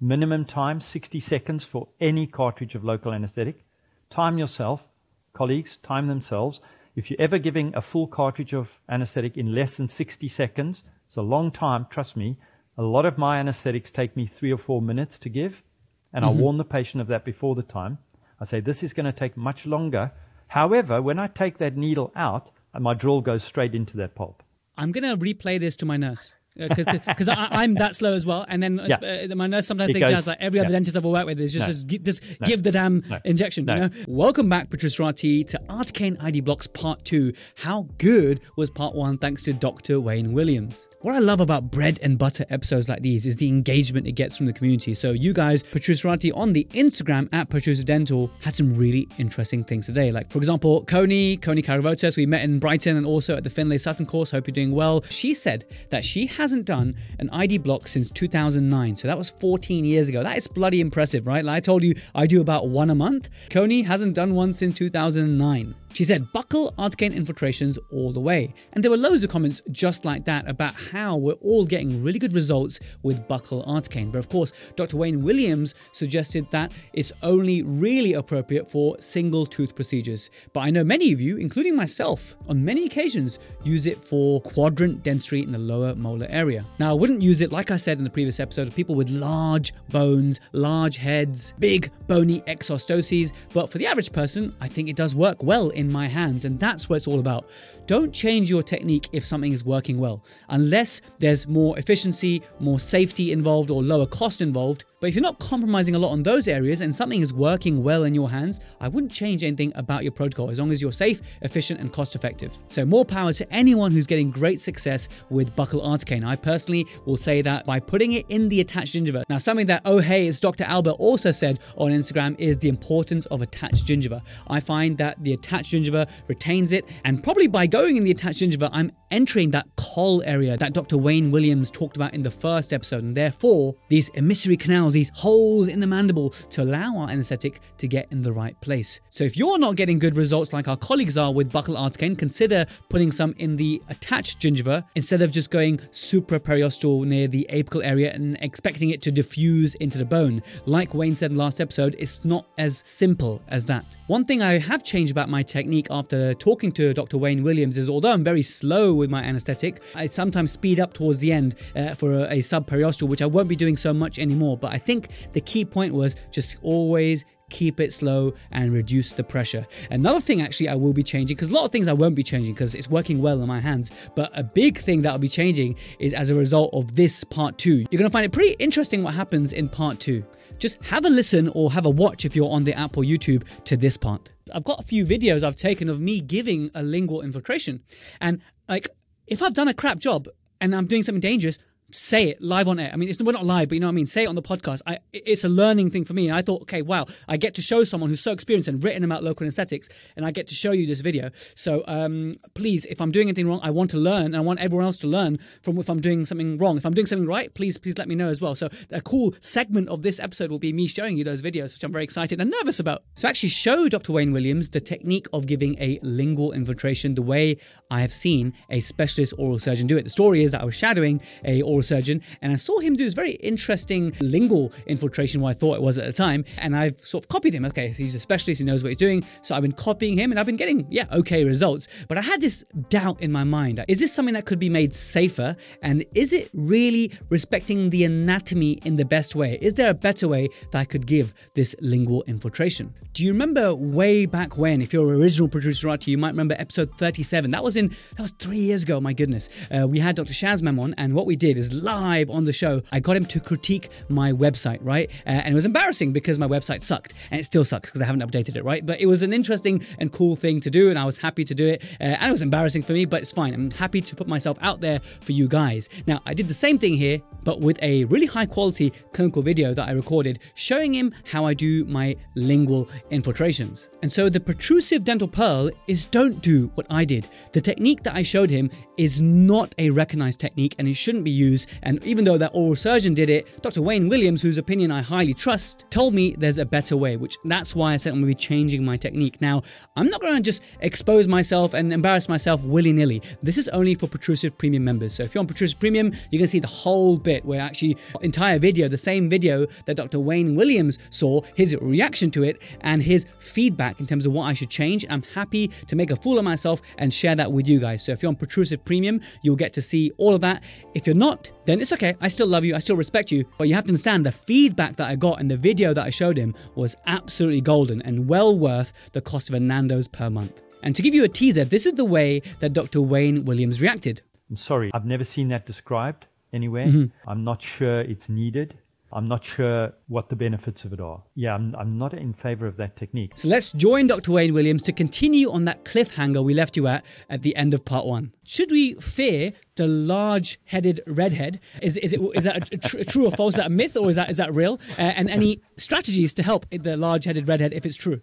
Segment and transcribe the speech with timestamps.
[0.00, 3.64] Minimum time 60 seconds for any cartridge of local anesthetic.
[4.10, 4.88] Time yourself,
[5.32, 6.60] colleagues, time themselves.
[6.94, 11.16] If you're ever giving a full cartridge of anesthetic in less than 60 seconds, it's
[11.16, 12.36] a long time, trust me.
[12.76, 15.64] A lot of my anesthetics take me three or four minutes to give,
[16.12, 16.40] and I mm-hmm.
[16.40, 17.98] warn the patient of that before the time.
[18.40, 20.12] I say, this is going to take much longer.
[20.48, 24.44] However, when I take that needle out, my drill goes straight into that pulp.
[24.76, 26.34] I'm going to replay this to my nurse.
[26.58, 28.96] Because I'm that slow as well, and then Yeah.
[29.30, 30.72] uh, my nurse sometimes It thinks goes- like every other yeah.
[30.72, 31.96] dentist I've ever worked with is just No.
[31.98, 32.46] just, just No.
[32.46, 33.18] give the damn No.
[33.24, 33.66] injection.
[33.68, 33.90] You know.
[34.06, 37.32] Welcome back, Protruserati, to Articaine ID Blocks Part Two.
[37.56, 39.18] How good was Part One?
[39.18, 40.00] Thanks to Dr.
[40.00, 40.86] Wayne Williams.
[41.02, 44.36] What I love about bread and butter episodes like these is the engagement it gets
[44.36, 44.94] from the community.
[44.94, 49.86] So you guys, Protruserati on the Instagram at Protrusive Dental had some really interesting things
[49.86, 50.10] today.
[50.10, 53.78] Like for example, Coney, Coney Caravotas, we met in Brighton and also at the Finlay
[53.78, 54.30] Sutton course.
[54.30, 55.04] Hope you're doing well.
[55.08, 58.96] She said that she hasn't done an ID block since 2009.
[58.96, 60.22] So that was 14 years ago.
[60.22, 61.44] That is bloody impressive, right?
[61.44, 63.28] Like I told you, I do about one a month.
[63.50, 65.74] Coney hasn't done one since 2009.
[65.92, 68.54] She said, buccal articaine infiltrations all the way.
[68.72, 72.18] And there were loads of comments just like that about how we're all getting really
[72.18, 74.12] good results with buccal articaine.
[74.12, 74.96] But of course, Dr.
[74.96, 80.30] Wayne Williams suggested that it's only really appropriate for single tooth procedures.
[80.52, 85.02] But I know many of you, including myself, on many occasions use it for quadrant
[85.02, 86.64] dentistry in the lower molar area.
[86.78, 89.10] Now, I wouldn't use it, like I said in the previous episode, of people with
[89.10, 93.32] large bones, large heads, big bony exostoses.
[93.52, 96.58] But for the average person, I think it does work well in my hands, and
[96.58, 97.48] that's what it's all about.
[97.86, 103.32] Don't change your technique if something is working well, unless there's more efficiency, more safety
[103.32, 104.84] involved, or lower cost involved.
[105.00, 108.04] But if you're not compromising a lot on those areas and something is working well
[108.04, 111.22] in your hands, I wouldn't change anything about your protocol as long as you're safe,
[111.42, 112.52] efficient, and cost effective.
[112.66, 116.24] So, more power to anyone who's getting great success with buccal articane.
[116.24, 119.24] I personally will say that by putting it in the attached gingiva.
[119.28, 120.64] Now, something that oh hey, it's Dr.
[120.64, 124.22] Albert also said on Instagram is the importance of attached gingiva.
[124.48, 128.40] I find that the attached gingiva retains it, and probably by going in the attached
[128.40, 130.98] gingiva, I'm entering that coll area that Dr.
[130.98, 135.68] Wayne Williams talked about in the first episode, and therefore these emissary canals, these holes
[135.68, 139.00] in the mandible, to allow our anesthetic to get in the right place.
[139.10, 142.66] So if you're not getting good results like our colleagues are with buccal articane, consider
[142.88, 148.12] putting some in the attached gingiva instead of just going supraperiosteal near the apical area
[148.12, 150.42] and expecting it to diffuse into the bone.
[150.66, 153.84] Like Wayne said in the last episode, it's not as simple as that.
[154.06, 155.57] One thing I have changed about my technique
[155.90, 157.18] after talking to Dr.
[157.18, 161.18] Wayne Williams is although I'm very slow with my anesthetic, I sometimes speed up towards
[161.18, 164.56] the end uh, for a, a subperiosteal, which I won't be doing so much anymore.
[164.56, 169.24] But I think the key point was just always keep it slow and reduce the
[169.24, 169.66] pressure.
[169.90, 172.22] Another thing actually I will be changing because a lot of things I won't be
[172.22, 175.28] changing because it's working well in my hands, but a big thing that I'll be
[175.28, 177.86] changing is as a result of this part 2.
[177.90, 180.24] You're going to find it pretty interesting what happens in part 2.
[180.58, 183.44] Just have a listen or have a watch if you're on the app or YouTube
[183.64, 184.32] to this part.
[184.52, 187.82] I've got a few videos I've taken of me giving a lingual infiltration
[188.20, 188.88] and like
[189.26, 190.28] if I've done a crap job
[190.60, 191.58] and I'm doing something dangerous,
[191.90, 192.90] say it live on air.
[192.92, 194.06] I mean, it's we're not live, but you know what I mean.
[194.06, 194.82] Say it on the podcast.
[194.86, 196.28] I, it's a learning thing for me.
[196.28, 199.04] And I thought, okay, wow, I get to show someone who's so experienced and written
[199.04, 201.30] about local anesthetics, and I get to show you this video.
[201.54, 204.60] So um, please, if I'm doing anything wrong, I want to learn, and I want
[204.60, 206.76] everyone else to learn from if I'm doing something wrong.
[206.76, 208.54] If I'm doing something right, please, please let me know as well.
[208.54, 211.84] So a cool segment of this episode will be me showing you those videos, which
[211.84, 213.02] I'm very excited and nervous about.
[213.14, 214.12] So actually, show Dr.
[214.12, 217.56] Wayne Williams the technique of giving a lingual infiltration the way
[217.90, 220.04] I have seen a specialist oral surgeon do it.
[220.04, 223.04] The story is that I was shadowing a oral surgeon and I saw him do
[223.04, 226.98] this very interesting lingual infiltration, what I thought it was at the time, and I've
[227.00, 227.64] sort of copied him.
[227.66, 230.40] Okay, he's a specialist, he knows what he's doing, so I've been copying him and
[230.40, 231.88] I've been getting, yeah, okay results.
[232.08, 233.84] But I had this doubt in my mind.
[233.88, 235.56] Is this something that could be made safer?
[235.82, 239.58] And is it really respecting the anatomy in the best way?
[239.60, 242.94] Is there a better way that I could give this lingual infiltration?
[243.12, 246.92] Do you remember way back when, if you're an original Protruserati, you might remember episode
[246.98, 247.50] 37.
[247.50, 249.48] That was in that was three years ago, my goodness.
[249.70, 250.32] Uh, we had Dr.
[250.32, 253.26] Shaz Memon on, and what we did is live on the show, I got him
[253.26, 255.10] to critique my website, right?
[255.26, 258.04] Uh, and it was embarrassing because my website sucked, and it still sucks because I
[258.04, 258.84] haven't updated it, right?
[258.84, 261.54] But it was an interesting and cool thing to do, and I was happy to
[261.54, 261.82] do it.
[262.00, 263.54] Uh, and it was embarrassing for me, but it's fine.
[263.54, 265.88] I'm happy to put myself out there for you guys.
[266.06, 269.74] Now, I did the same thing here, but with a really high quality clinical video
[269.74, 273.88] that I recorded showing him how I do my lingual infiltrations.
[274.02, 277.28] And so the protrusive dental pearl is don't do what I did.
[277.52, 281.30] The technique that I showed him is not a recognized technique and it shouldn't be
[281.30, 283.82] used And even though that oral surgeon did it, Dr.
[283.82, 287.74] Wayne Williams, whose opinion I highly trust, told me there's a better way, which that's
[287.74, 289.40] why I said I'm going to be changing my technique.
[289.40, 289.62] Now,
[289.96, 293.22] I'm not going to just expose myself and embarrass myself willy nilly.
[293.40, 295.14] This is only for Protrusive Premium members.
[295.14, 297.96] So if you're on Protrusive Premium, you're going to see the whole bit where actually
[298.22, 300.18] entire video, the same video that Dr.
[300.18, 304.54] Wayne Williams saw, his reaction to it, and his feedback in terms of what I
[304.54, 305.04] should change.
[305.08, 308.04] I'm happy to make a fool of myself and share that with you guys.
[308.04, 310.62] So if you're on Protrusive Premium, you'll get to see all of that.
[310.94, 312.14] If you're not, then it's okay.
[312.20, 312.74] I still love you.
[312.74, 313.44] I still respect you.
[313.58, 316.10] But you have to understand the feedback that I got and the video that I
[316.10, 320.60] showed him was absolutely golden and well worth the cost of a Nando's per month.
[320.82, 323.00] And to give you a teaser, this is the way that Dr.
[323.00, 324.22] Wayne Williams reacted.
[324.48, 326.86] I'm sorry, I've never seen that described anywhere.
[326.86, 327.28] Mm-hmm.
[327.28, 328.78] I'm not sure it's needed.
[329.12, 331.22] I'm not sure what the benefits of it are.
[331.34, 333.32] Yeah, I'm, I'm not in favor of that technique.
[333.36, 334.32] So let's join Dr.
[334.32, 337.84] Wayne Williams to continue on that cliffhanger we left you at at the end of
[337.84, 338.32] part one.
[338.44, 341.60] Should we fear the large-headed redhead?
[341.80, 343.54] Is, is, it, is that a, tr- true or false?
[343.54, 344.80] Is that a myth or is that, is that real?
[344.98, 348.20] Uh, and any strategies to help the large-headed redhead if it's true?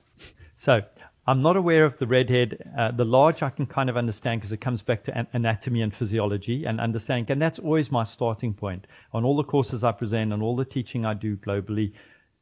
[0.54, 0.84] So
[1.28, 2.72] I'm not aware of the redhead.
[2.78, 5.82] Uh, the large I can kind of understand because it comes back to an- anatomy
[5.82, 7.26] and physiology and understanding.
[7.32, 8.86] And that's always my starting point.
[9.12, 11.94] On all the courses I present and all the teaching I do globally,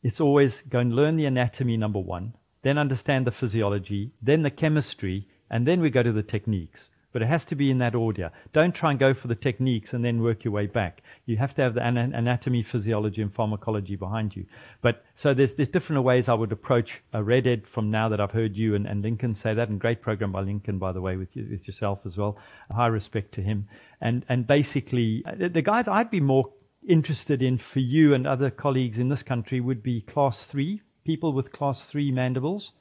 [0.01, 2.33] it's always go and learn the anatomy, number one,
[2.63, 7.21] then understand the physiology, then the chemistry, and then we go to the techniques but
[7.21, 8.31] it has to be in that order.
[8.51, 11.01] Don't try and go for the techniques and then work your way back.
[11.25, 14.45] You have to have the anatomy, physiology, and pharmacology behind you.
[14.81, 18.31] But so there's there's different ways I would approach a redhead from now that I've
[18.31, 21.15] heard you and, and Lincoln say that, and great program by Lincoln, by the way,
[21.15, 22.37] with you, with yourself as well.
[22.69, 23.69] High respect to him.
[24.01, 26.51] And and basically, uh, the guys I'd be more
[26.87, 31.31] interested in for you and other colleagues in this country would be class three people
[31.31, 32.73] with class three mandibles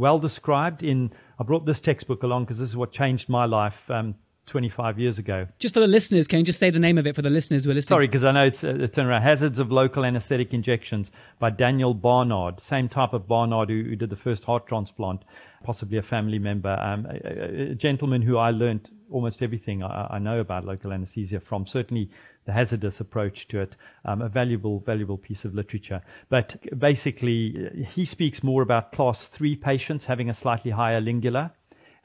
[0.00, 1.12] well described in.
[1.38, 4.14] I brought this textbook along because this is what changed my life um,
[4.46, 5.46] 25 years ago.
[5.58, 7.64] Just for the listeners, can you just say the name of it for the listeners
[7.64, 7.94] who are listening?
[7.94, 9.22] Sorry, because I know it's a, a turnaround.
[9.22, 14.10] Hazards of Local Anesthetic Injections by Daniel Barnard, same type of Barnard who, who did
[14.10, 15.22] the first heart transplant,
[15.62, 20.18] possibly a family member, um, a, a, gentleman who I learned almost everything I, I
[20.18, 21.66] know about local anesthesia from.
[21.66, 22.10] Certainly
[22.44, 26.02] the hazardous approach to it, um, a valuable, valuable piece of literature.
[26.28, 31.52] But basically, he speaks more about class three patients having a slightly higher lingula,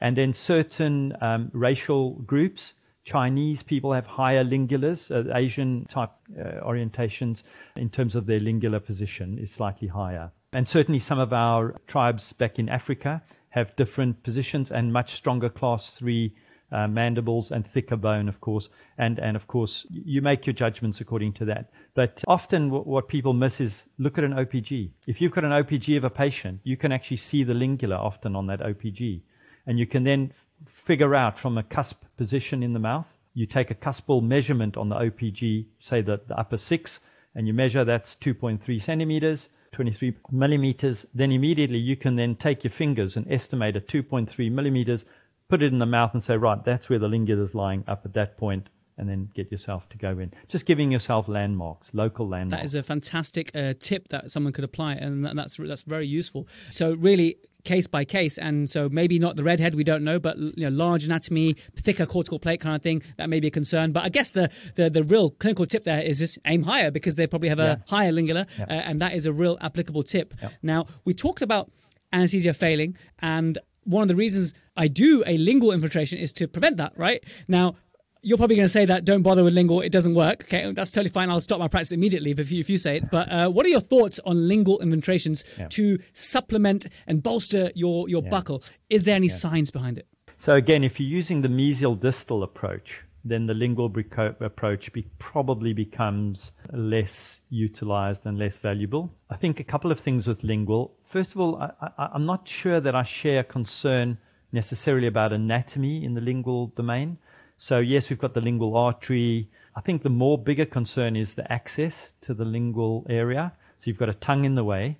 [0.00, 2.74] and then certain um, racial groups.
[3.04, 7.44] Chinese people have higher lingulas, uh, Asian type uh, orientations
[7.76, 10.32] in terms of their lingular position is slightly higher.
[10.52, 15.48] And certainly some of our tribes back in Africa have different positions and much stronger
[15.48, 16.34] class three
[16.72, 18.68] uh, mandibles and thicker bone, of course.
[18.98, 21.70] And, and of course, you make your judgments according to that.
[21.94, 24.90] But often w- what people miss is look at an OPG.
[25.06, 28.34] If you've got an OPG of a patient, you can actually see the lingula often
[28.34, 29.20] on that OPG.
[29.66, 30.32] And you can then
[30.64, 34.88] figure out from a cusp position in the mouth, you take a cuspal measurement on
[34.88, 37.00] the OPG, say the, the upper six,
[37.34, 39.48] and you measure that's 2.3 centimeters.
[39.72, 45.04] 23 millimeters, then immediately you can then take your fingers and estimate at 2.3 millimeters
[45.48, 48.02] put it in the mouth and say, right, that's where the lingula is lying up
[48.04, 50.32] at that point, and then get yourself to go in.
[50.48, 52.62] Just giving yourself landmarks, local landmarks.
[52.62, 56.48] That is a fantastic uh, tip that someone could apply, and that's that's very useful.
[56.70, 60.38] So really, case by case, and so maybe not the redhead, we don't know, but
[60.38, 63.92] you know, large anatomy, thicker cortical plate kind of thing, that may be a concern.
[63.92, 67.16] But I guess the the, the real clinical tip there is just aim higher because
[67.16, 67.76] they probably have a yeah.
[67.96, 68.64] higher lingula, yeah.
[68.64, 70.32] uh, and that is a real applicable tip.
[70.42, 70.48] Yeah.
[70.62, 71.70] Now we talked about
[72.12, 76.76] anesthesia failing, and one of the reasons I do a lingual infiltration is to prevent
[76.78, 77.22] that, right?
[77.48, 77.76] Now,
[78.22, 80.44] you're probably going to say that don't bother with lingual, it doesn't work.
[80.44, 81.30] Okay, that's totally fine.
[81.30, 83.10] I'll stop my practice immediately if you, if you say it.
[83.10, 85.68] But uh, what are your thoughts on lingual infiltrations yeah.
[85.68, 88.30] to supplement and bolster your, your yeah.
[88.30, 88.68] buccal?
[88.90, 89.34] Is there any yeah.
[89.34, 90.08] science behind it?
[90.36, 93.92] So, again, if you're using the mesial distal approach, then the lingual
[94.40, 99.12] approach be, probably becomes less utilized and less valuable.
[99.30, 100.96] I think a couple of things with lingual.
[101.04, 104.18] First of all, I, am not sure that I share concern
[104.56, 107.18] necessarily about anatomy in the lingual domain.
[107.56, 109.48] So, yes, we've got the lingual artery.
[109.76, 113.52] I think the more bigger concern is the access to the lingual area.
[113.78, 114.98] So, you've got a tongue in the way.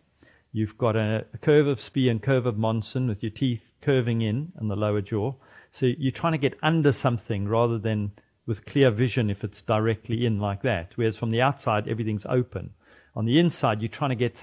[0.53, 4.23] You've got a, a curve of Spee and curve of Monson with your teeth curving
[4.23, 5.35] in and the lower jaw.
[5.71, 8.13] So you're trying to get under something rather than
[8.47, 10.93] with clear vision if it's directly in like that.
[10.95, 12.71] Whereas from the outside, everything's open.
[13.15, 14.43] On the inside, you're trying to get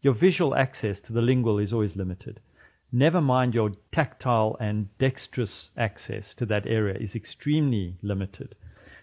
[0.00, 2.40] your visual access to the lingual is always limited.
[2.92, 8.54] Never mind your tactile and dexterous access to that area is extremely limited.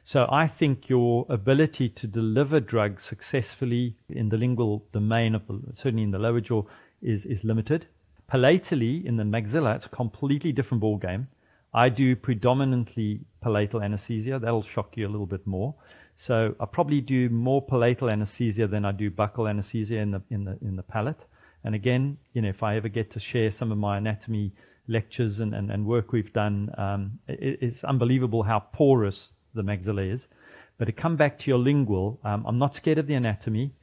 [0.04, 5.60] So I think your ability to deliver drugs successfully in the lingual domain, of the,
[5.74, 6.64] certainly in the lower jaw,
[7.02, 7.88] is, is limited.
[8.28, 11.26] Palatally, in the maxilla, it's a completely different ballgame.
[11.74, 14.40] I do predominantly palatal anesthesia.
[14.40, 15.76] That'll shock you a little bit more.
[16.16, 20.46] So I probably do more palatal anesthesia than I do buccal anesthesia in the in
[20.46, 21.26] the in the palate.
[21.64, 24.54] And again, you know, if I ever get to share some of my anatomy
[24.88, 30.12] lectures and, and, and work we've done, um, it, it's unbelievable how porous the maxilla
[30.12, 30.28] is.
[30.78, 33.74] But to come back to your lingual, um, I'm not scared of the anatomy,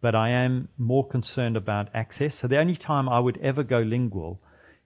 [0.00, 2.34] but I am more concerned about access.
[2.34, 4.40] So the only time I would ever go lingual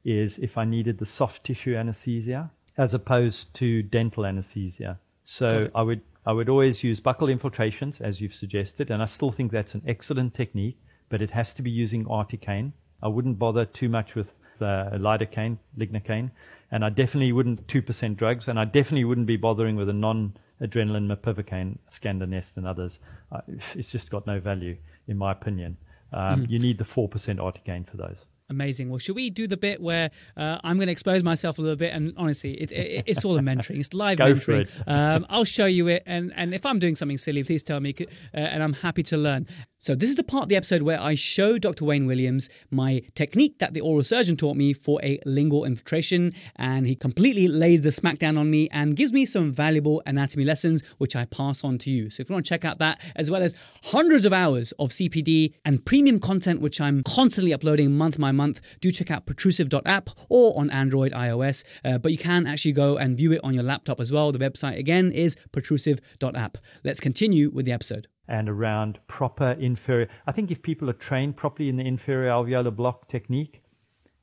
[0.04, 4.98] is if I needed the soft tissue anesthesia as opposed to dental anesthesia.
[5.24, 9.30] So I would I would always use buccal infiltrations as you've suggested, and I still
[9.30, 10.78] think that's an excellent technique,
[11.10, 12.72] but it has to be using articaine.
[13.02, 16.30] I wouldn't bother too much with uh, lidocaine, lignocaine,
[16.70, 20.36] and I definitely wouldn't 2% drugs, and I definitely wouldn't be bothering with a non
[20.62, 22.98] adrenaline, mepivacaine, Scandonest, and others.
[23.32, 23.40] Uh,
[23.74, 24.76] it's just got no value,
[25.08, 25.76] in my opinion.
[26.12, 26.50] Um, mm.
[26.50, 28.24] You need the 4% articaine for those.
[28.50, 28.90] Amazing.
[28.90, 31.76] Well, should we do the bit where uh, I'm going to expose myself a little
[31.76, 31.94] bit?
[31.94, 33.78] And honestly, it, it, it's all a mentoring.
[33.78, 34.38] It's live Go mentoring.
[34.38, 34.68] For it.
[34.88, 37.94] um, I'll show you it, and and if I'm doing something silly, please tell me,
[38.00, 39.46] uh, and I'm happy to learn.
[39.82, 41.86] So, this is the part of the episode where I show Dr.
[41.86, 46.86] Wayne Williams my technique that the oral surgeon taught me for a lingual infiltration, and
[46.86, 51.16] he completely lays the smackdown on me and gives me some valuable anatomy lessons, which
[51.16, 52.10] I pass on to you.
[52.10, 54.90] So, if you want to check out that, as well as hundreds of hours of
[54.90, 60.10] CPD and premium content, which I'm constantly uploading month by month, do check out protrusive.app
[60.28, 61.64] or on Android, iOS.
[61.86, 64.30] Uh, but you can actually go and view it on your laptop as well.
[64.30, 66.58] The website again is protrusive.app.
[66.84, 70.08] Let's continue with the episode and around proper inferior.
[70.26, 73.62] I think if people are trained properly in the inferior alveolar block technique,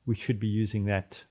[0.06, 1.24] we should be using that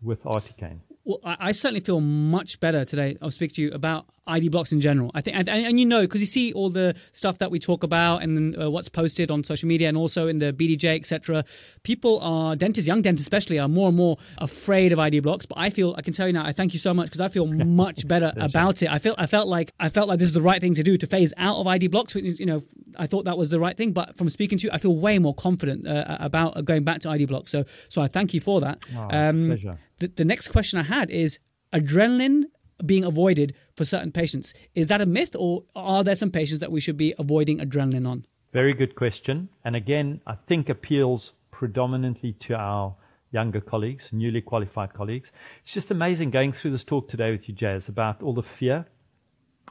[0.00, 0.80] with articaine.
[1.10, 3.16] Well, I certainly feel much better today.
[3.20, 5.10] I'll speak to you about ID blocks in general.
[5.12, 7.82] I think, and, and you know, because you see all the stuff that we talk
[7.82, 11.44] about and uh, what's posted on social media and also in the BDJ, etc.
[11.82, 15.46] People are dentists, young dentists especially, are more and more afraid of ID blocks.
[15.46, 17.28] But I feel, I can tell you now, I thank you so much because I
[17.28, 18.88] feel much better about it.
[18.88, 20.96] I felt, I felt like, I felt like this is the right thing to do
[20.96, 22.14] to phase out of ID blocks.
[22.14, 22.62] You know,
[22.98, 23.92] I thought that was the right thing.
[23.92, 27.10] But from speaking to you, I feel way more confident uh, about going back to
[27.10, 27.50] ID blocks.
[27.50, 28.84] So, so I thank you for that.
[28.96, 29.78] Oh, um, pleasure.
[29.98, 31.38] The, the next question I had is
[31.72, 32.44] adrenaline
[32.84, 34.54] being avoided for certain patients.
[34.74, 38.08] Is that a myth, or are there some patients that we should be avoiding adrenaline
[38.08, 38.26] on?
[38.52, 39.48] Very good question.
[39.64, 42.96] And again, I think appeals predominantly to our
[43.32, 45.30] younger colleagues, newly qualified colleagues.
[45.60, 48.86] It's just amazing going through this talk today with you, Jaz, about all the fear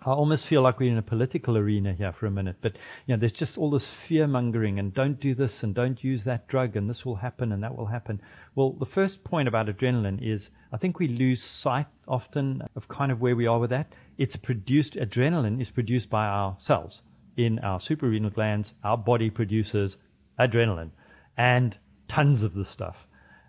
[0.05, 3.13] I almost feel like we're in a political arena here for a minute, but you
[3.13, 6.47] know, there's just all this fear mongering and don't do this and don't use that
[6.47, 8.21] drug and this will happen and that will happen.
[8.55, 13.11] Well, the first point about adrenaline is I think we lose sight often of kind
[13.11, 13.91] of where we are with that.
[14.17, 17.01] It's produced, adrenaline is produced by our cells
[17.35, 18.73] in our suprarenal glands.
[18.85, 19.97] Our body produces
[20.39, 20.91] adrenaline
[21.37, 21.77] and
[22.07, 23.05] tons of the stuff.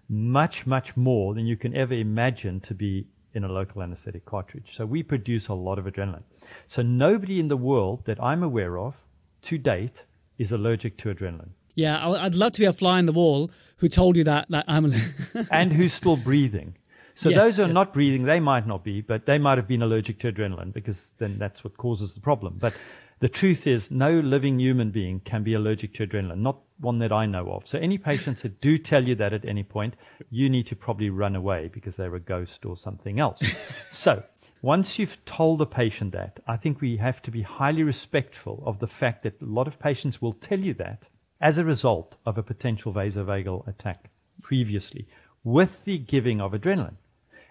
[0.08, 4.74] Much, much more than you can ever imagine to be in a local anesthetic cartridge.
[4.74, 6.24] So we produce a lot of adrenaline.
[6.66, 8.96] So nobody in the world that I'm aware of
[9.42, 10.04] to date
[10.38, 11.50] is allergic to adrenaline.
[11.74, 14.64] Yeah, I'd love to be a fly in the wall who told you that, that
[14.68, 14.92] I'm
[15.50, 16.74] and who's still breathing.
[17.14, 17.74] So yes, those who are yes.
[17.74, 21.14] not breathing, they might not be, but they might have been allergic to adrenaline because
[21.18, 22.56] then that's what causes the problem.
[22.58, 22.74] But
[23.20, 27.12] the truth is, no living human being can be allergic to adrenaline, not one that
[27.12, 27.68] I know of.
[27.68, 29.94] So, any patients that do tell you that at any point,
[30.30, 33.42] you need to probably run away because they're a ghost or something else.
[33.90, 34.22] so,
[34.62, 38.78] once you've told a patient that, I think we have to be highly respectful of
[38.78, 41.08] the fact that a lot of patients will tell you that
[41.40, 44.10] as a result of a potential vasovagal attack
[44.42, 45.06] previously
[45.44, 46.96] with the giving of adrenaline.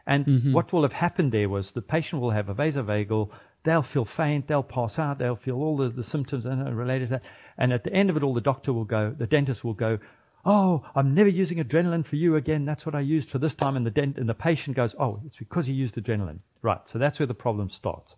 [0.05, 0.53] And mm-hmm.
[0.53, 3.29] what will have happened there was the patient will have a vasovagal
[3.69, 7.23] they'll feel faint, they'll pass out, they'll feel all the, the symptoms related to that.
[7.57, 9.99] And at the end of it all, the doctor will go, the dentist will go,
[10.45, 12.63] Oh, I'm never using adrenaline for you again.
[12.63, 13.75] That's what I used for this time.
[13.75, 16.39] And the, dent- and the patient goes, Oh, it's because you used adrenaline.
[16.61, 16.79] Right.
[16.85, 18.15] So that's where the problem starts.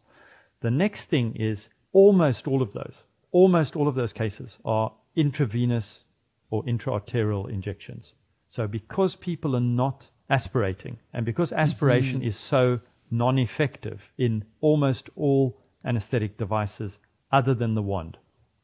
[0.61, 6.03] The next thing is almost all of those, almost all of those cases are intravenous
[6.51, 8.13] or intraarterial injections.
[8.49, 12.27] So because people are not aspirating and because aspiration mm-hmm.
[12.27, 12.79] is so
[13.11, 16.97] non effective in almost all anesthetic devices
[17.31, 18.17] other than the wand.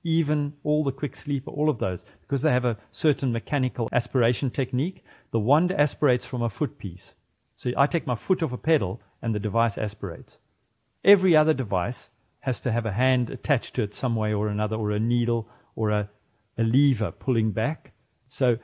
[0.03, 4.49] Even all the quick sleep, all of those, because they have a certain mechanical aspiration
[4.49, 7.13] technique, the wand aspirates from a foot piece.
[7.57, 10.37] So I take my foot off a pedal and the device aspirates.
[11.03, 12.09] Every other device
[12.41, 15.49] has to have a hand attached to it some way or another, or a needle
[15.75, 16.09] or a,
[16.57, 17.91] a lever pulling back.
[18.27, 18.57] So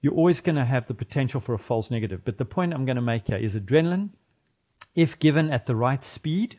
[0.00, 2.24] you're always going to have the potential for a false negative.
[2.24, 4.10] But the point I'm going to make here is adrenaline
[4.98, 6.58] if given at the right speed,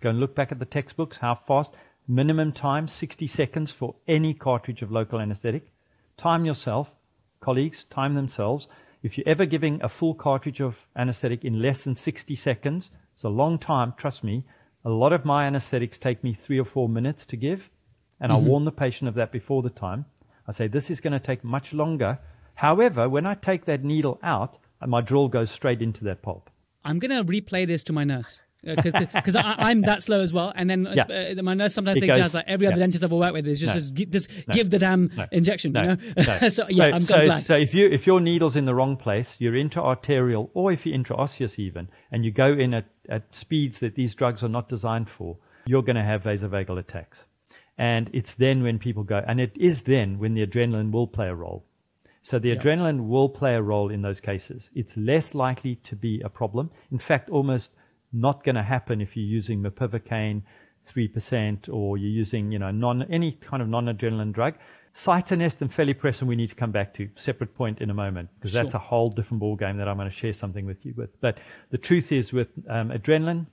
[0.00, 1.72] go and look back at the textbooks, how fast,
[2.08, 5.72] minimum time, 60 seconds for any cartridge of local anesthetic.
[6.16, 6.96] Time yourself,
[7.38, 8.66] colleagues, time themselves.
[9.04, 13.22] If you're ever giving a full cartridge of anesthetic in less than 60 seconds, it's
[13.22, 14.42] a long time, trust me,
[14.84, 17.70] A lot of my anesthetics take me three or four minutes to give,
[18.18, 18.46] and I mm-hmm.
[18.48, 20.06] warn the patient of that before the time.
[20.48, 22.18] I say, this is going to take much longer.
[22.56, 26.50] However, when I take that needle out, my drill goes straight into that pulp.
[26.84, 28.40] I'm going to replay this to my nurse.
[28.64, 31.34] Because I'm that slow as well, and then Yeah.
[31.36, 32.82] uh, my nurse sometimes It says, goes- like every other yeah.
[32.84, 34.04] dentist I've ever worked with is just No.
[34.04, 34.54] just, just No.
[34.54, 35.26] give the damn No.
[35.32, 35.96] injection, you know.
[36.16, 36.22] no.
[36.48, 37.42] so yeah, I'm, so, I'm glad.
[37.42, 40.96] so if you if your needle's in the wrong place, you're intra-arterial or if you're
[40.96, 45.10] intraosseous even, and you go in at, at speeds that these drugs are not designed
[45.10, 47.24] for, you're going to have vasovagal attacks.
[47.76, 51.26] And it's then when people go, and it is then when the adrenaline will play
[51.26, 51.64] a role.
[52.22, 54.70] So the adrenaline will play a role in those cases.
[54.74, 56.70] It's less likely to be a problem.
[56.92, 57.72] In fact, almost
[58.12, 60.42] not going to happen if you're using mepivacaine
[60.88, 64.54] 3% or you're using, you know, non, any kind of non-adrenaline drug.
[64.94, 68.52] Citanest and felypressin we need to come back to, separate point in a moment, because
[68.52, 71.18] that's a whole different ball game that I'm going to share something with you with.
[71.20, 71.38] But
[71.70, 73.46] the truth is with um, adrenaline,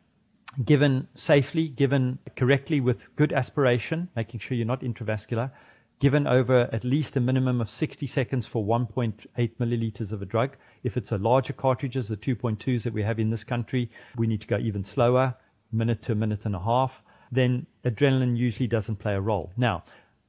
[0.66, 5.52] given safely, given correctly with good aspiration, making sure you're not intravascular,
[6.00, 10.56] given over at least a minimum of 60 seconds for 1.8 milliliters of a drug.
[10.84, 14.42] If it's a larger cartridges, the 2.2s that we have in this country, we need
[14.42, 15.36] to go even slower,
[15.72, 17.04] minute to a minute and a half.
[17.32, 19.52] Then adrenaline usually doesn't play a role.
[19.58, 19.84] Now,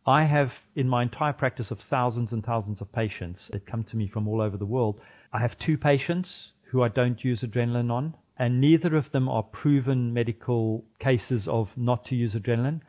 [0.06, 3.96] I have in my entire practice of thousands and thousands of patients that come to
[3.96, 5.00] me from all over the world,
[5.32, 9.42] I have two patients who I don't use adrenaline on, and neither of them are
[9.42, 12.80] proven medical cases of not to use adrenaline.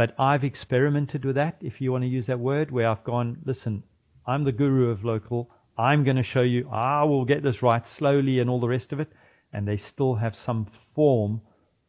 [0.00, 3.36] But I've experimented with that, if you want to use that word, where I've gone,
[3.44, 3.82] listen,
[4.26, 5.50] I'm the guru of local.
[5.76, 8.94] I'm going to show you, I will get this right slowly and all the rest
[8.94, 9.12] of it.
[9.52, 11.42] And they still have some form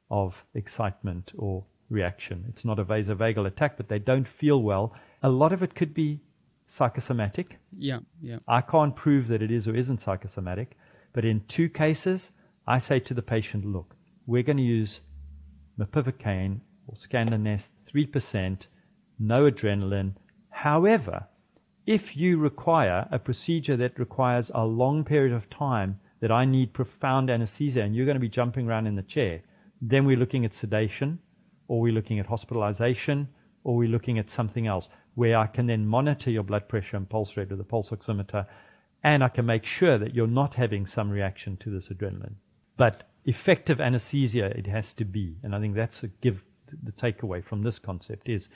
[0.10, 2.44] of excitement or reaction.
[2.50, 4.94] It's not a vasovagal attack, but they don't feel well.
[5.24, 6.20] A lot of it could be
[6.66, 7.60] psychosomatic.
[7.78, 8.40] yeah, yeah.
[8.46, 10.78] I can't prove that it is or isn't psychosomatic,
[11.14, 12.32] but in two cases,
[12.68, 15.00] I say to the patient, look, we're going to use
[15.80, 16.60] mepivacaine
[16.92, 18.68] or Scandonest 3%,
[19.20, 20.14] no adrenaline.
[20.50, 21.28] However,
[21.86, 26.74] if you require a procedure that requires a long period of time that I need
[26.74, 29.42] profound anesthesia and you're going to be jumping around in the chair,
[29.82, 31.20] then we're looking at sedation
[31.68, 33.30] or we're looking at hospitalization
[33.64, 37.10] or we're looking at something else where I can then monitor your blood pressure and
[37.10, 38.46] pulse rate with a pulse oximeter
[39.04, 42.36] and I can make sure that you're not having some reaction to this adrenaline.
[42.78, 45.38] But effective anesthesia, it has to be.
[45.44, 46.44] And I think that's a give
[46.84, 48.50] the takeaway from this concept is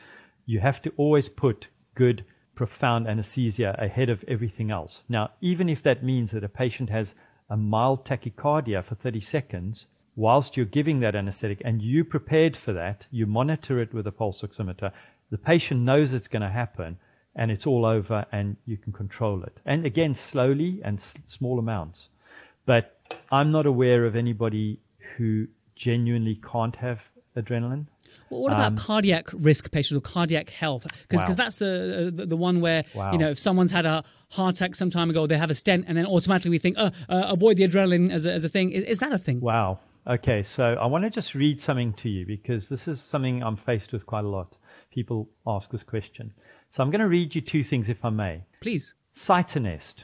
[0.46, 2.26] you have to always put good
[2.56, 5.04] profound anesthesia ahead of everything else.
[5.10, 7.16] Now, even if that means that a patient has
[7.50, 12.74] a mild tachycardia for 30 seconds, whilst you're giving that anesthetic and you prepared for
[12.74, 14.92] that, you monitor it with a pulse oximeter,
[15.30, 16.98] the patient knows it's going to happen
[17.36, 19.60] and it's all over and you can control it.
[19.66, 22.10] And again, slowly and s- small amounts.
[22.66, 22.98] But
[23.32, 24.80] I'm not aware of anybody
[25.18, 27.88] who genuinely can't have adrenaline.
[28.30, 30.86] Well, what about Um, cardiac risk patients or cardiac health?
[31.08, 31.36] Because Wow.
[31.44, 33.12] that's the, the the one where Wow.
[33.12, 35.86] you know if someone's had a heart attack some time ago, they have a stent,
[35.88, 38.72] and then automatically we think, oh, uh, avoid the adrenaline as a, as a thing.
[38.72, 39.40] Is, is that a thing?
[39.42, 39.80] Wow.
[40.08, 43.56] Okay, so I want to just read something to you because this is something I'm
[43.56, 44.56] faced with quite a lot.
[44.92, 46.34] People ask this question.
[46.70, 48.44] So I'm going to read you two things, if I may.
[48.62, 48.94] Please.
[49.16, 50.04] Citanest.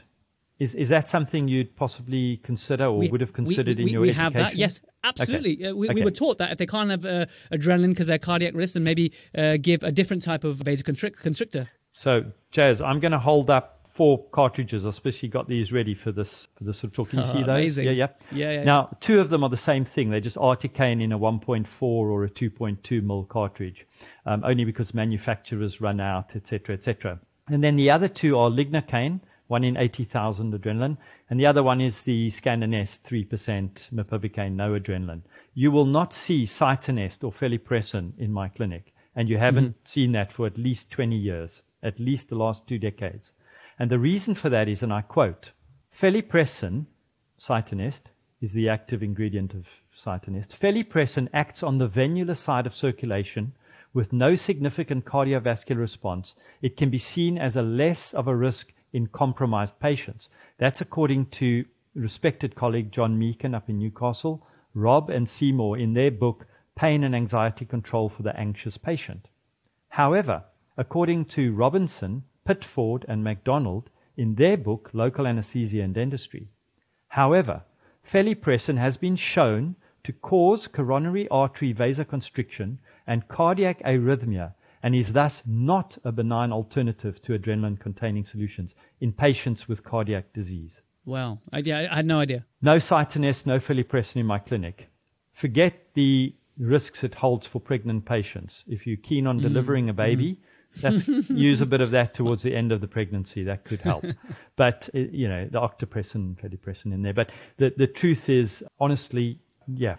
[0.62, 4.00] Is, is that something you'd possibly consider or would have considered we, in we, your
[4.02, 4.32] we education?
[4.34, 4.56] have that.
[4.56, 5.66] Yes, absolutely.
[5.66, 8.54] Uh, we, we were taught that if they can't have uh, adrenaline because they're cardiac
[8.54, 11.68] risk, then maybe uh, give a different type of vasoconstrictor.
[11.90, 14.86] So, Jaz, I'm going to hold up four cartridges.
[14.86, 17.10] I especially got these ready for this for this sort of talk.
[17.10, 17.48] Can you Oh, see those?
[17.48, 17.86] amazing.
[17.86, 18.06] Yeah, yeah.
[18.30, 20.10] Yeah, yeah, Now, two of them are the same thing.
[20.10, 23.86] They're just articaine in a 1.4 or a 2.2 mil cartridge,
[24.26, 27.20] um, only because manufacturers run out, etc., etc.
[27.48, 29.20] And then the other two are lignocaine,
[29.52, 30.96] one in 80,000 adrenaline,
[31.28, 33.28] and the other one is the Scandonest 3%
[33.92, 35.20] mepivacaine, no adrenaline.
[35.52, 39.84] You will not see Citanest or felypressin in my clinic, and you haven't mm-hmm.
[39.84, 43.32] seen that for at least 20 years, at least the last two decades.
[43.78, 45.50] And the reason for that is, and I quote,
[45.94, 46.86] felypressin,
[47.38, 48.04] Citanest,
[48.40, 50.58] is the active ingredient of Citanest.
[50.58, 53.52] Felypressin acts on the venular side of circulation
[53.92, 56.34] with no significant cardiovascular response.
[56.62, 60.28] It can be seen as a less of a risk in compromised patients.
[60.58, 66.46] That's according to respected colleague John Meechan up in Newcastle, Robin Seymour in their book,
[66.74, 69.28] Pain and Anxiety Control for the Anxious Patient.
[69.90, 70.44] However,
[70.76, 76.48] according to Robinson, Pitt Ford, and MacDonald in their book, Local Anesthesia and Dentistry,
[77.08, 77.62] however,
[78.06, 85.42] felypressin has been shown to cause coronary artery vasoconstriction and cardiac arrhythmia and is thus
[85.46, 90.82] not a benign alternative to adrenaline containing solutions in patients with cardiac disease.
[91.04, 91.38] Wow.
[91.52, 92.44] I, yeah, I had no idea.
[92.60, 94.88] No Citanest, no felypressin in my clinic.
[95.32, 98.64] Forget the risks it holds for pregnant patients.
[98.66, 100.38] If you're keen on delivering a baby,
[100.80, 103.42] that's use a bit of that towards the end of the pregnancy.
[103.42, 104.04] That could help.
[104.56, 107.14] but uh, you know, the Octapressin, fedipressin in there.
[107.14, 109.96] But the the truth is, honestly, yeah,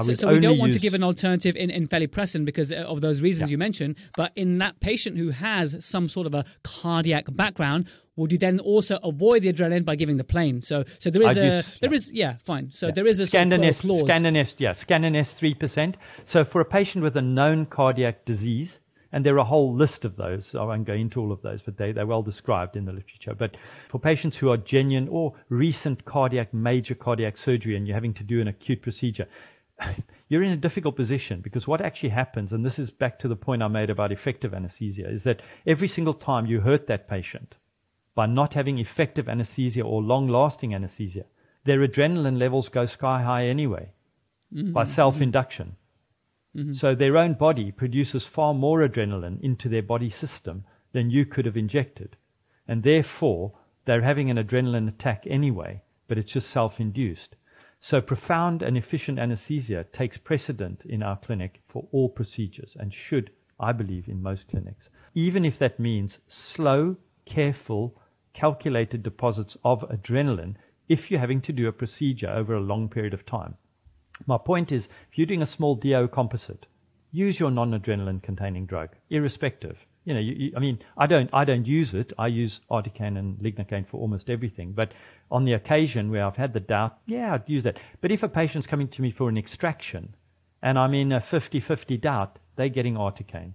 [0.00, 3.20] So, so we don't want to give an alternative in, in felypressin because of those
[3.20, 3.96] reasons you mentioned.
[4.16, 8.58] But in that patient who has some sort of a cardiac background, would you then
[8.60, 10.62] also avoid the adrenaline by giving the plane?
[10.62, 11.96] So, so there is I'd a use- there yeah.
[11.96, 12.70] is yeah fine.
[12.70, 14.06] So there is a sort of.
[14.06, 15.96] Scandonest, yeah, Scandonest three percent.
[16.24, 18.80] So for a patient with a known cardiac disease,
[19.16, 20.54] and there are a whole list of those.
[20.54, 23.32] I won't go into all of those, but they, they're well described in the literature.
[23.32, 23.56] But
[23.88, 28.22] for patients who are genuine or recent cardiac, major cardiac surgery, and you're having to
[28.22, 29.26] do an acute procedure,
[30.28, 33.36] you're in a difficult position because what actually happens, and this is back to the
[33.36, 37.54] point I made about effective anesthesia, is that every single time you hurt that patient
[38.14, 41.24] by not having effective anesthesia or long lasting anesthesia,
[41.64, 43.88] their adrenaline levels go sky high anyway
[44.54, 44.74] mm-hmm.
[44.74, 45.76] by self induction.
[46.56, 46.72] Mm-hmm.
[46.72, 51.44] So their own body produces far more adrenaline into their body system than you could
[51.44, 52.16] have injected.
[52.66, 53.52] And therefore,
[53.84, 57.36] they're having an adrenaline attack anyway, but it's just self induced.
[57.80, 63.30] So profound and efficient anesthesia takes precedent in our clinic for all procedures and should,
[63.60, 64.88] I believe, in most clinics.
[65.14, 68.00] Even if that means slow, careful,
[68.32, 70.56] calculated deposits of adrenaline
[70.88, 73.56] if you're having to do a procedure over a long period of time.
[74.26, 76.66] My point is, if you're doing a small DO composite,
[77.12, 79.78] use your non-adrenaline containing drug, irrespective.
[80.04, 82.12] You know, you, you, I mean, I don't, I don't use it.
[82.16, 84.72] I use articaine and lignocaine for almost everything.
[84.72, 84.92] But
[85.30, 87.78] on the occasion where I've had the doubt, yeah, I'd use that.
[88.00, 90.14] But if a patient's coming to me for an extraction,
[90.62, 93.52] and I'm in a 50-50 doubt, they're getting articaine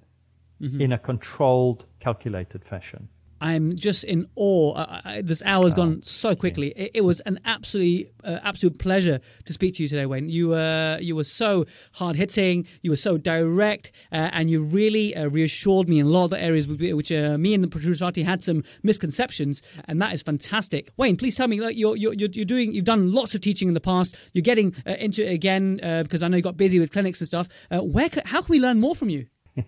[0.61, 0.81] mm-hmm.
[0.81, 3.07] in a controlled, calculated fashion.
[3.41, 4.75] I'm just in awe.
[4.77, 6.69] I, I, this hour's gone so quickly.
[6.69, 10.29] It, it was an absolutely, uh, absolute pleasure to speak to you today, Wayne.
[10.29, 12.67] You were, you were so hard hitting.
[12.81, 16.29] You were so direct, uh, and you really uh, reassured me in a lot of
[16.29, 20.91] the areas which, uh, me and the Protruserati had some misconceptions, and that is fantastic.
[20.97, 23.67] Wayne, please tell me, like you're, you're, you're you're doing, you've done lots of teaching
[23.67, 24.15] in the past.
[24.33, 27.19] You're getting uh, into it again uh, because I know you got busy with clinics
[27.19, 27.47] and stuff.
[27.69, 29.27] Uh, where, how can we learn more from you?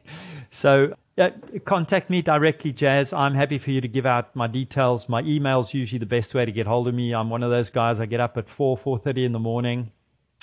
[0.49, 1.29] So uh,
[1.65, 3.17] contact me directly, Jaz.
[3.17, 5.07] I'm happy for you to give out my details.
[5.07, 7.13] My email's usually the best way to get hold of me.
[7.13, 7.99] I'm one of those guys.
[7.99, 9.91] I get up at four, four thirty in the morning.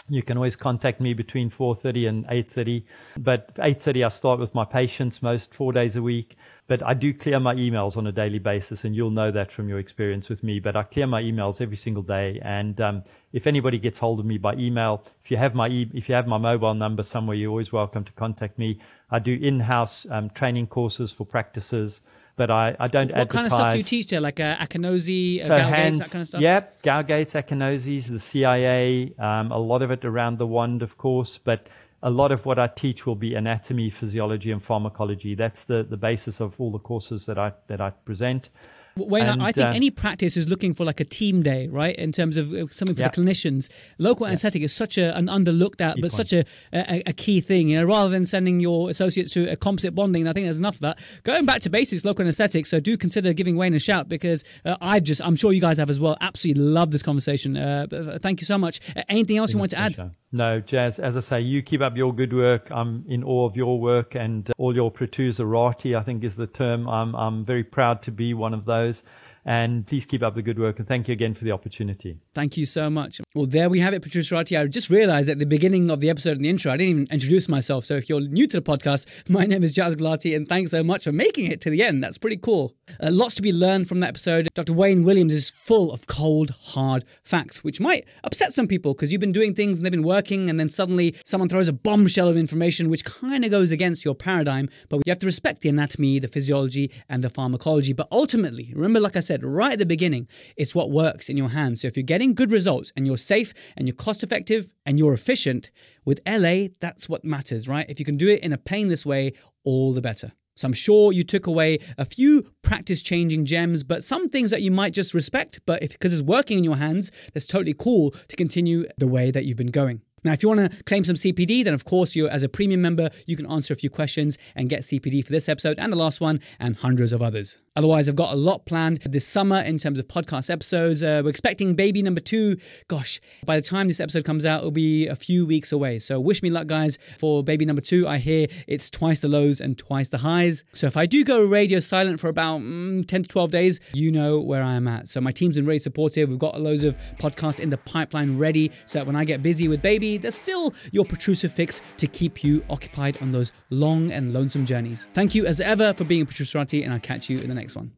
[0.08, 2.84] You can always contact me between 4:30 and 8:30.
[3.16, 6.36] But 8:30 I start with my patients most 4 days a week,
[6.70, 9.68] but I do clear my emails on a daily basis and you'll know that from
[9.68, 13.02] your experience with me, but I clear my emails every single day and um,
[13.32, 16.14] if anybody gets hold of me by email, if you have my e- if you
[16.14, 18.78] have my mobile number somewhere, you're always welcome to contact me.
[19.10, 22.02] I do in-house um, training courses for practices,
[22.36, 23.34] but I, I don't advertise What advertise.
[23.34, 24.20] kind of stuff do you teach there?
[24.20, 26.40] Like uh, Akinosi, uh, So hands, that kind of stuff?
[26.40, 31.36] Yep, Gow-Gates, Akinoses, the CIA, um, a lot of it around the wand, of course,
[31.42, 31.66] but
[32.02, 35.34] a lot of what I teach will be anatomy, physiology, and pharmacology.
[35.34, 38.48] That's the, the basis of all the courses that I that I present.
[38.96, 41.68] Wayne, I- And, I think uh, any practice is looking for like a team day,
[41.68, 41.94] right?
[41.96, 43.08] In terms of uh, something for Yeah.
[43.08, 43.70] the clinicians.
[43.98, 46.28] Local anesthetic is such a, an underlooked at, Key but point.
[46.28, 47.68] such a, a, a key thing.
[47.68, 50.74] You know, rather than sending your associates to a composite bonding, I think there's enough
[50.76, 50.98] of that.
[51.22, 52.66] Going back to basics, local anesthetic.
[52.66, 55.78] So do consider giving Wayne a shout because uh, I've just, I'm sure you guys
[55.78, 56.16] have as well.
[56.20, 57.56] Absolutely love this conversation.
[57.56, 58.80] Uh, uh, thank you so much.
[59.08, 60.10] Anything else you want to add?
[60.32, 62.68] No, Jaz, as I say, you keep up your good work.
[62.70, 66.46] I'm in awe of your work and uh, all your Protruserati, I think is the
[66.46, 66.88] term.
[66.88, 69.02] I'm, I'm very proud to be one of those.
[69.50, 70.78] And please keep up the good work.
[70.78, 72.16] And thank you again for the opportunity.
[72.34, 73.20] Thank you so much.
[73.34, 74.56] Well, there we have it, Protruserati.
[74.56, 77.08] I just realized at the beginning of the episode in the intro, I didn't even
[77.10, 77.84] introduce myself.
[77.84, 80.84] So if you're new to the podcast, my name is Jaz Gulati, and thanks so
[80.84, 82.00] much for making it to the end.
[82.00, 82.76] That's pretty cool.
[83.02, 84.48] Uh, lots to be learned from that episode.
[84.54, 84.72] Dr.
[84.72, 89.20] Wayne Williams is full of cold, hard facts, which might upset some people because you've
[89.20, 92.36] been doing things and they've been working, and then suddenly someone throws a bombshell of
[92.36, 94.68] information which kind of goes against your paradigm.
[94.88, 97.92] But you have to respect the anatomy, the physiology, and the pharmacology.
[97.92, 101.50] But ultimately, remember, like I said right at the beginning, it's what works in your
[101.50, 101.82] hands.
[101.82, 105.14] So if you're getting good results and you're safe and you're cost effective and you're
[105.14, 105.70] efficient,
[106.04, 107.86] with LA, that's what matters, right?
[107.88, 109.32] If you can do it in a painless way,
[109.64, 110.32] all the better.
[110.56, 114.62] So I'm sure you took away a few practice changing gems, but some things that
[114.62, 115.60] you might just respect.
[115.64, 119.30] But if because it's working in your hands, that's totally cool to continue the way
[119.30, 120.02] that you've been going.
[120.24, 122.82] Now, if you want to claim some CPD, then of course, you as a premium
[122.82, 125.96] member, you can answer a few questions and get CPD for this episode and the
[125.96, 127.58] last one and hundreds of others.
[127.76, 131.02] Otherwise, I've got a lot planned this summer in terms of podcast episodes.
[131.02, 132.56] Uh, we're expecting baby number two.
[132.88, 136.00] Gosh, by the time this episode comes out, it'll be a few weeks away.
[136.00, 138.08] So wish me luck, guys, for baby number two.
[138.08, 140.64] I hear it's twice the lows and twice the highs.
[140.74, 144.10] So if I do go radio silent for about mm, 10 to 12 days, you
[144.10, 145.08] know where I am at.
[145.08, 146.28] So my team's been really supportive.
[146.28, 149.68] We've got loads of podcasts in the pipeline ready so that when I get busy
[149.68, 154.32] with baby, They're still your protrusive fix to keep you occupied on those long and
[154.32, 155.06] lonesome journeys.
[155.14, 157.76] Thank you as ever for being a Protruserati, and I'll catch you in the next
[157.76, 157.92] one.